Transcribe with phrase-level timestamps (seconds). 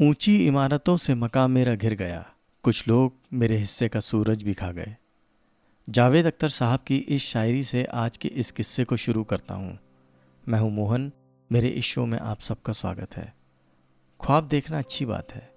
[0.00, 4.72] ऊँची इमारतों से मकान मेरा घिर गया। कुछ लोग मेरे हिस्से का सूरज भी खा
[4.72, 4.96] गए।
[5.88, 9.78] जावेद अख्तर साहब की इस शायरी से आज के इस किस्से को शुरू करता हूँ।
[10.48, 11.12] मैं हूँ मोहन,
[11.52, 13.34] मेरे इस शो में आप सबका स्वागत है।
[14.20, 15.52] ख्वाब देखना अच्छी बात है,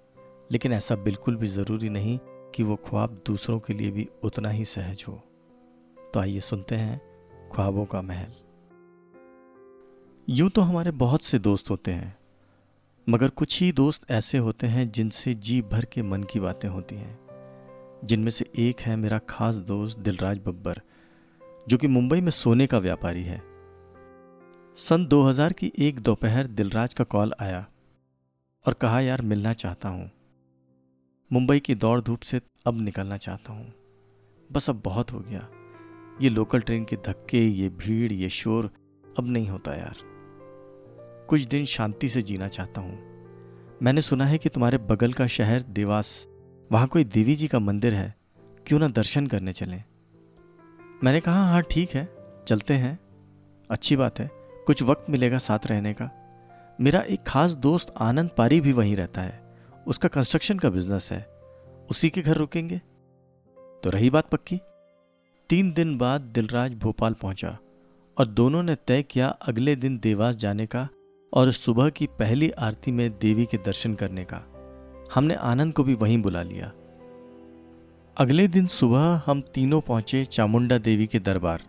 [0.52, 2.18] लेकिन ऐसा बिल्कुल भी ज़रूरी नहीं
[2.54, 5.22] कि वो ख्वाब दूसरों के लिए भी उतना ही सहज हो।
[6.14, 7.00] तो आइए सुनते हैं
[7.52, 8.32] ख्वाबों का महल।
[10.28, 12.17] यूँ तो हमारे बहुत से दोस्त होते हैं
[13.08, 16.94] मगर कुछ ही दोस्त ऐसे होते हैं जिनसे जी भर के मन की बातें होती
[16.94, 17.18] हैं।
[18.04, 20.80] जिनमें से एक है मेरा खास दोस्त दिलराज बब्बर,
[21.68, 23.42] जो कि मुंबई में सोने का व्यापारी है।
[24.76, 27.66] सन 2000 की एक दोपहर दिलराज का कॉल आया
[28.66, 30.10] और कहा, यार, मिलना चाहता हूँ।
[31.32, 33.72] मुंबई की दौड़ धूप से अब निकलना चाहता हूँ।
[34.52, 35.48] बस अब बहुत हो गया।
[36.22, 38.70] ये लोकल ट्रेन के धक्के, ये भीड़, ये शोर
[39.18, 40.17] अब नहीं होता यार।
[41.28, 42.98] कुछ दिन शांति से जीना चाहता हूँ।
[43.82, 46.26] मैंने सुना है कि तुम्हारे बगल का शहर देवास,
[46.72, 48.14] वहाँ कोई देवी जी का मंदिर है।
[48.66, 49.84] क्यों ना दर्शन करने चलें?
[51.04, 52.08] मैंने कहा हाँ ठीक है,
[52.48, 52.98] चलते हैं।
[53.70, 54.30] अच्छी बात है,
[54.66, 56.10] कुछ वक्त मिलेगा साथ रहने का।
[56.80, 59.54] मेरा एक खास दोस्त आनंद पारी भी वहीं रहता है।
[59.86, 61.26] उसका कंस्ट्रक्शन का बिज़नेस है।
[61.90, 62.78] उसी के घर रुकेंगे?
[63.82, 64.60] तो रही बात पक्की।
[65.50, 67.58] तीन दिन बाद दिलराज भोपाल पहुँचा
[68.16, 70.88] और दोनों ने तय किया, अगले दिन देवास जाने का
[71.32, 74.40] और सुबह की पहली आरती में देवी के दर्शन करने का,
[75.14, 76.70] हमने आनंद को भी वहीं बुला लिया।
[78.16, 81.62] अगले दिन सुबह हम तीनों पहुँचे चामुंडा देवी के दरबार।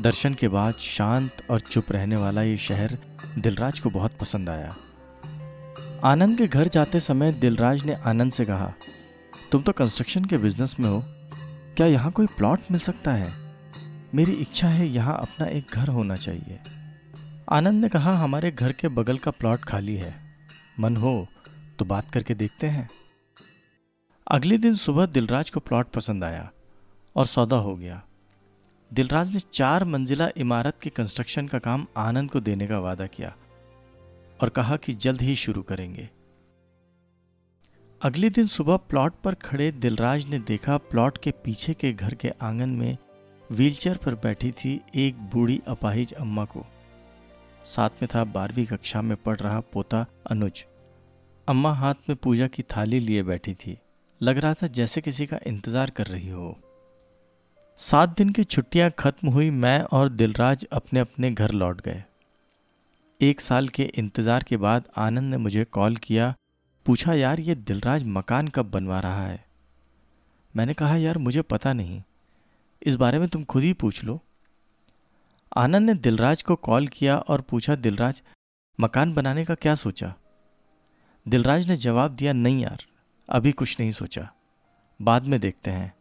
[0.00, 2.96] दर्शन के बाद शांत और चुप रहने वाला ये शहर
[3.38, 4.74] दिलराज को बहुत पसंद आया।
[6.04, 8.72] आनंद के घर जाते समय दिलराज ने आनंद से कहा,
[9.52, 11.02] तुम तो कंस्ट्रक्शन के बिज़नेस में हो।
[11.76, 13.32] क्या यहाँ कोई प्लॉट मिल सकता है?
[14.14, 16.58] मेरी इच्छा है यहाँ अपना एक घर होना चाहिए।
[17.50, 20.14] आनंद ने कहा, हमारे घर के बगल का प्लॉट खाली है।
[20.80, 21.26] मन हो
[21.78, 22.88] तो बात करके देखते हैं।
[24.26, 26.50] अगले दिन सुबह दिलराज को प्लॉट पसंद आया
[27.16, 28.02] और सौदा हो गया।
[28.92, 33.34] दिलराज ने चार मंजिला इमारत के कंस्ट्रक्शन का काम आनंद को देने का वादा किया
[34.42, 36.08] और कहा कि जल्द ही शुरू करेंगे।
[38.02, 42.28] अगले दिन सुबह प्लॉट पर खड़े दिलराज ने देखा, प्लॉट के पीछे के घर के
[42.28, 42.96] आँगन में
[43.52, 46.66] व्हीलचेयर पर बैठी थी एक बूढ़ी अपाहिज अम्मा को।
[47.64, 50.64] साथ में था बारहवीं कक्षा में पढ़ रहा पोता अनुज।
[51.48, 53.78] अम्मा हाथ में पूजा की थाली लिए बैठी थी।
[54.22, 56.58] लग रहा था जैसे किसी का इंतज़ार कर रही हो।
[57.76, 62.04] सात दिन की छुट्टियाँ खत्म हुई, मैं और दिलराज अपने अपने घर लौट गए।
[63.20, 66.34] एक साल के इंतज़ार के बाद आनंद ने मुझे कॉल किया,
[66.86, 69.44] पूछा, यार, ये दिलराज मकान कब बनवा रहा है?
[70.56, 72.02] मैंने कहा, यार, मुझे पता नहीं।
[72.82, 74.22] इस बारे में तुम खुद ही पूछ लो।
[75.56, 78.22] आनंद ने दिलराज को कॉल किया और पूछा, दिलराज,
[78.80, 80.14] मकान बनाने का क्या सोचा?
[81.28, 82.78] दिलराज ने जवाब दिया, नहीं यार,
[83.28, 84.32] अभी कुछ नहीं सोचा।
[85.02, 85.94] बाद में देखते हैं।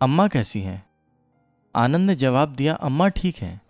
[0.00, 0.86] अम्मा कैसी हैं?
[1.76, 3.60] आनंद ने जवाब दिया, अम्मा ठीक हैं।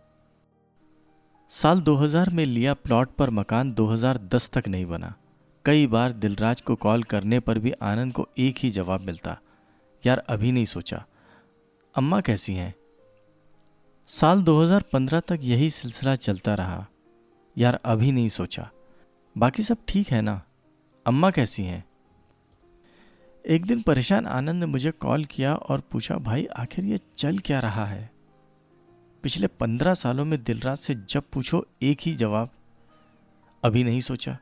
[1.48, 5.14] साल 2000 में लिया प्लॉट पर मकान 2010 तक नहीं बना।
[5.64, 9.38] कई बार दिलराज को कॉल करने पर भी आनंद को एक ही जवाब मिलता।
[10.06, 11.04] यार, अभी नहीं सोचा।
[11.94, 12.74] अम्मा कैसी हैं?
[14.10, 16.86] साल 2015 तक यही सिलसिला चलता रहा।
[17.58, 18.70] यार अभी नहीं सोचा।
[19.38, 20.42] बाकी सब ठीक है ना?
[21.06, 21.84] अम्मा कैसी हैं?
[23.47, 27.60] एक दिन परेशान आनंद ने मुझे कॉल किया और पूछा, भाई, आखिर ये चल क्या
[27.60, 28.10] रहा है?
[29.22, 32.50] पिछले पंद्रह सालों में दिलराज से जब पूछो, एक ही जवाब,
[33.64, 34.38] अभी नहीं सोचा।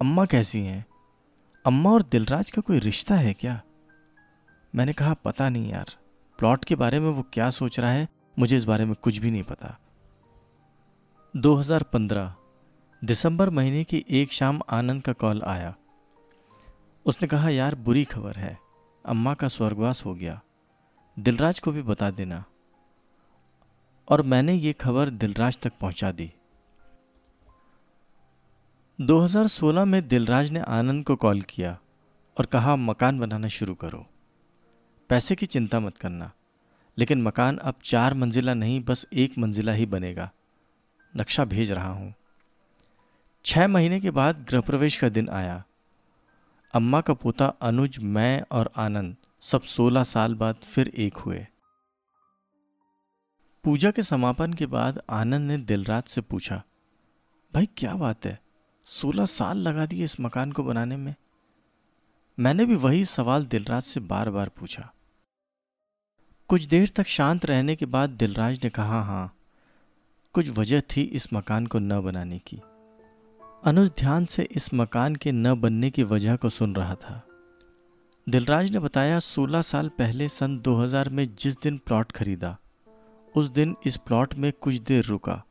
[0.00, 0.86] अम्मा कैसी हैं?
[1.66, 3.60] अम्मा और दिलराज का कोई रिश्ता है क्या?
[4.74, 5.86] मैंने कहा, पता नहीं यार।
[6.38, 9.30] प्लॉट के बारे में वो क्या सोच रहा है मुझे इस बारे में कुछ भी
[9.30, 9.78] नहीं पता।
[11.36, 12.34] 2015
[13.04, 15.74] दिसंबर महीने की एक शाम आनंद का कॉल आया।
[17.06, 18.58] उसने कहा, यार, बुरी खबर है।
[19.06, 20.40] अम्मा का स्वर्गवास हो गया।
[21.18, 22.44] दिलराज को भी बता देना।
[24.08, 26.32] और मैंने ये खबर दिलराज तक पहुँचा दी।
[29.00, 31.78] 2016 में दिलराज ने आनंद को कॉल किया
[32.38, 34.06] और कहा, मकान बनाना शुरू करो।
[35.08, 36.32] पैसे की चिंता मत करना।
[36.98, 40.30] लेकिन मकान अब चार मंजिला नहीं, बस एक मंजिला ही बनेगा।
[41.16, 42.14] नक्शा भेज रहा हूँ।
[43.44, 45.64] छह महीने के बाद गृह प्रवेश का दिन आया।
[46.74, 51.46] अम्मा का पोता अनुज, मैं और आनंद सब सोलह साल बाद फिर एक हुए।
[53.64, 56.62] पूजा के समापन के बाद आनंद ने दिलराज से पूछा,
[57.54, 58.40] भाई, क्या बात है?
[58.84, 61.14] सोलह साल लगा दिए इस मकान को बनाने में?
[62.38, 64.92] मैंने भी वही सवाल दिलराज से बार बार पूछा।
[66.50, 69.36] कुछ देर तक शांत रहने के बाद दिलराज ने कहा हाँ
[70.32, 72.60] कुछ वजह थी इस मकान को न बनाने की।
[73.64, 77.22] अनुज ध्यान से इस मकान के न बनने की वजह को सुन रहा था।
[78.28, 82.56] दिलराज ने बताया 16 साल पहले सन 2000 में जिस दिन प्लॉट खरीदा,
[83.36, 85.42] उस दिन इस प्लॉट में कुछ देर रुका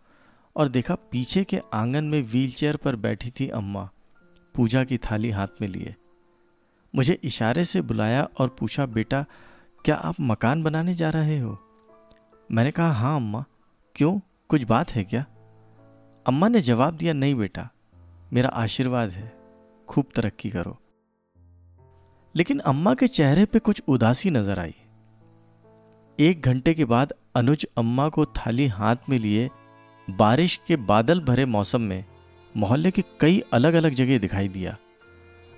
[0.56, 3.90] और देखा पीछे के आँगन में व्हीलचेयर पर बैठी थी अम्मा,
[4.56, 5.96] पूजा की थाली हाथ में लिए।
[6.96, 9.26] मुझे इशारे से बुलाया और पूछा, बेटा
[9.86, 11.58] क्या आप मकान बनाने जा रहे हो?
[12.52, 13.46] मैंने कहा हाँ अम्मा।
[13.96, 14.20] क्यों?
[14.50, 15.26] कुछ बात है क्या?
[16.28, 17.70] अम्मा ने जवाब दिया, नहीं बेटा,
[18.34, 19.38] मेरा आशीर्वाद है।
[19.88, 20.78] खूब तरक्की करो।
[22.36, 24.76] लेकिन अम्मा के चेहरे पे कुछ उदासी नज़र आई।
[26.20, 29.50] एक घंटे के बाद अनुज अम्मा को थाली हाथ में लिए,
[30.10, 32.06] बारिश के बादल भरे मौसम में
[32.58, 34.78] मोहल्ले के कई अलग अलग जगह दिखाई दिया।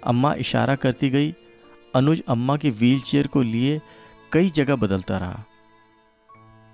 [0.04, 1.36] अम्मा इशारा करती गई,
[1.96, 3.82] अनुज अम्मा की व्हीलचेयर को लिए
[4.32, 5.44] कई जगह बदलता रहा।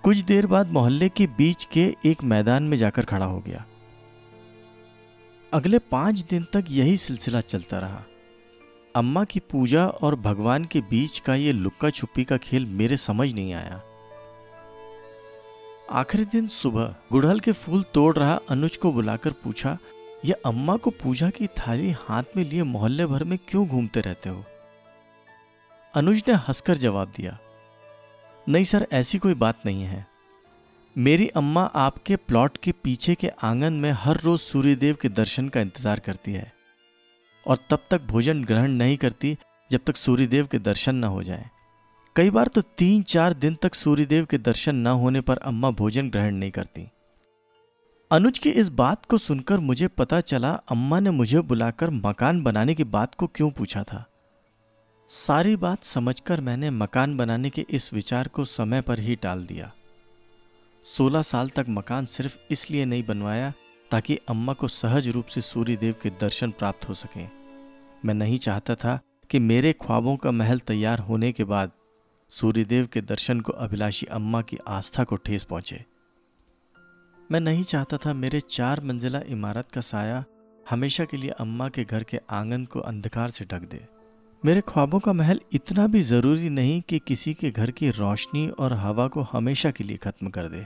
[0.04, 3.66] कुछ देर बाद मोहल्ले के बीच के एक मैदान में जाकर खड़ा हो गया।
[5.54, 8.04] अगले पाँच दिन तक यही सिलसिला चलता रहा।
[8.96, 13.34] अम्मा की पूजा और भगवान के बीच का ये लुक्का छुपी का खेल मेरे समझ
[13.34, 13.82] नहीं आया।
[15.92, 19.78] आखिरी दिन सुबह गुड़हल के फूल तोड़ रहा अनुज को बुलाकर पूछा
[20.26, 24.30] यह अम्मा को पूजा की थाली हाथ में लिए मोहल्ले भर में क्यों घूमते रहते
[24.30, 24.44] हो?
[25.96, 27.38] अनुज ने हंसकर जवाब दिया
[28.48, 30.06] नहीं सर, ऐसी कोई बात नहीं है।
[30.96, 35.62] मेरी अम्मा आपके प्लॉट के पीछे के आँगन में हर रोज सूर्यदेव के दर्शन का
[35.62, 36.52] इंतज़ार करती है
[37.46, 39.36] और तब तक भोजन ग्रहण नहीं करती
[39.72, 41.50] जब तक सूर्यदेव के दर्शन न हो जाए।
[42.16, 46.10] कई बार तो तीन चार दिन तक सूर्यदेव के दर्शन न होने पर अम्मा भोजन
[46.10, 46.88] ग्रहण नहीं करती।
[48.12, 52.76] अनुज की इस बात को सुनकर मुझे पता चला, अम्मा ने मुझे बुलाकर मकान बनाने
[52.76, 54.06] की बात को क्यों पूछा था।
[55.10, 59.72] सारी बात समझकर मैंने मकान बनाने के इस विचार को समय पर ही टाल दिया।
[60.86, 63.54] सोलह साल तक मकान सिर्फ़ इसलिए नहीं बनवाया
[63.92, 67.26] ताकि अम्मा को सहज रूप से सूर्यदेव के दर्शन प्राप्त हो सके।
[68.06, 69.00] मैं नहीं चाहता था
[69.30, 71.72] कि मेरे ख्वाबों का महल तैयार होने के बाद
[72.30, 75.84] सूर्यदेव के दर्शन को अभिलाषी अम्मा की आस्था को ठेस पहुँचे।
[77.32, 80.24] मैं नहीं चाहता था मेरे चार मंजिला इमारत का साया
[80.70, 83.88] हमेशा के लिए अम्मा के घर के आँगन को अंधकार से ढक दे।
[84.44, 88.74] मेरे ख्वाबों का महल इतना भी ज़रूरी नहीं कि किसी के घर की रोशनी और
[88.74, 90.62] हवा को हमेशा के लिए खत्म कर दे।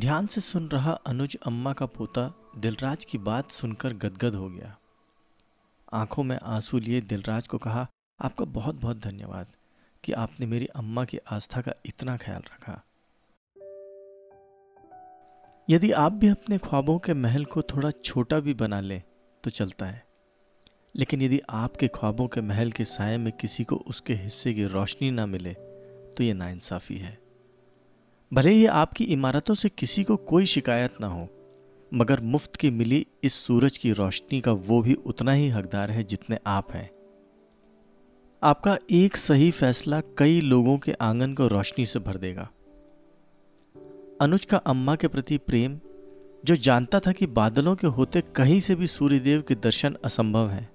[0.00, 2.26] ध्यान से सुन रहा अनुज अम्मा का पोता
[2.58, 4.76] दिलराज की बात सुनकर गदगद हो गया।
[5.92, 7.86] आँखों में आँसू लिए दिलराज को कहा,
[8.20, 9.46] आपका बहुत बहुत धन्यवाद
[10.04, 12.80] कि आपने मेरी अम्मा की आस्था का इतना ख्याल रखा।
[15.68, 19.02] यदि आप भी अपने ख्वाबों के महल को थोड़ा छोटा भी बना लें
[19.44, 20.11] तो चलता है।
[20.94, 25.10] लेकिन यदि आपके ख्वाबों के महल के साय में किसी को उसके हिस्से की रोशनी
[25.10, 27.18] ना मिले तो ये नाइंसाफ़ी है।
[28.32, 31.28] भले ही आपकी इमारतों से किसी को कोई शिकायत ना हो,
[31.92, 36.04] मगर मुफ़्त की मिली इस सूरज की रोशनी का वो भी उतना ही हकदार है
[36.04, 36.90] जितने आप हैं।
[38.42, 42.48] आपका एक सही फैसला कई लोगों के आँगन को रोशनी से भर देगा।
[44.20, 45.78] अनुज का अम्मा के प्रति प्रेम,
[46.44, 50.68] जो जानता था कि बादलों के होते कहीं से भी सूर्यदेव के दर्शन असंभव है।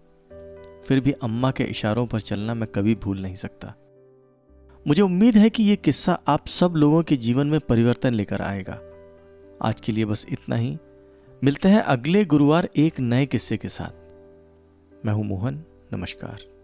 [0.88, 3.76] फिर भी अम्मा के इशारों पर चलना मैं कभी भूल नहीं सकता।
[4.88, 8.80] मुझे उम्मीद है कि यह किस्सा आप सब लोगों के जीवन में परिवर्तन लेकर आएगा।
[9.62, 10.78] आज के लिए बस इतना ही।
[11.44, 13.92] मिलते हैं अगले गुरुवार एक नए किस्से के साथ।
[15.06, 16.57] मैं हूँ मोहन, नमस्कार।